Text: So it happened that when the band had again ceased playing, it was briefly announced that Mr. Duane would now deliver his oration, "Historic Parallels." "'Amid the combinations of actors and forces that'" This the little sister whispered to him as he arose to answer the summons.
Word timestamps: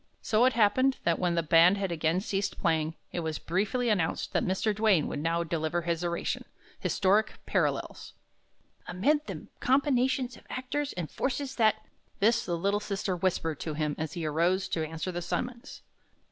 So 0.23 0.45
it 0.45 0.53
happened 0.53 0.97
that 1.03 1.19
when 1.19 1.35
the 1.35 1.43
band 1.43 1.77
had 1.77 1.91
again 1.91 2.21
ceased 2.21 2.59
playing, 2.59 2.95
it 3.11 3.19
was 3.19 3.37
briefly 3.37 3.87
announced 3.87 4.33
that 4.33 4.43
Mr. 4.43 4.75
Duane 4.75 5.07
would 5.07 5.19
now 5.19 5.43
deliver 5.43 5.83
his 5.83 6.03
oration, 6.03 6.43
"Historic 6.79 7.39
Parallels." 7.45 8.13
"'Amid 8.87 9.27
the 9.27 9.45
combinations 9.59 10.35
of 10.37 10.43
actors 10.49 10.91
and 10.93 11.11
forces 11.11 11.53
that'" 11.57 11.85
This 12.19 12.43
the 12.45 12.57
little 12.57 12.79
sister 12.79 13.15
whispered 13.15 13.59
to 13.59 13.75
him 13.75 13.93
as 13.99 14.13
he 14.13 14.25
arose 14.25 14.67
to 14.69 14.83
answer 14.83 15.11
the 15.11 15.21
summons. 15.21 15.83